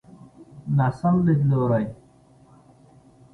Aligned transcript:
ناسم 0.77 1.15
ليدلوری. 1.25 1.85